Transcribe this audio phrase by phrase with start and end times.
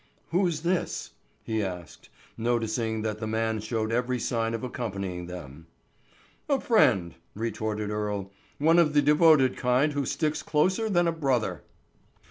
[0.31, 1.11] "Who's this?"
[1.43, 5.67] he asked, noticing that this man showed every sign of accompanying them.
[6.49, 11.61] "A friend," retorted Earle, "one of the devoted kind who sticks closer than a brother."